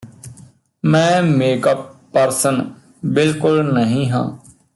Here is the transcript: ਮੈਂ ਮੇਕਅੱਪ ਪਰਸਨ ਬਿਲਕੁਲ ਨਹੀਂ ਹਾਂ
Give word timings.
ਮੈਂ 0.83 1.21
ਮੇਕਅੱਪ 1.23 1.93
ਪਰਸਨ 2.13 2.63
ਬਿਲਕੁਲ 3.05 3.73
ਨਹੀਂ 3.73 4.09
ਹਾਂ 4.09 4.23